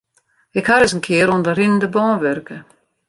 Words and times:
Ik 0.59 0.65
ha 0.69 0.77
ris 0.77 0.95
in 0.95 1.05
kear 1.07 1.31
oan 1.33 1.45
de 1.45 1.51
rinnende 1.57 1.87
bân 1.95 2.19
wurke. 2.21 2.57